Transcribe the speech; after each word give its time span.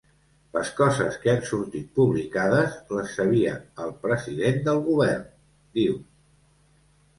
Les 0.55 0.69
coses 0.77 1.17
que 1.25 1.29
han 1.33 1.43
sortit 1.49 1.91
publicades, 1.99 2.73
les 2.97 3.13
sabia 3.19 3.53
el 3.85 3.95
president 4.07 4.59
del 4.71 4.83
govern, 4.91 5.31
diu. 5.81 6.03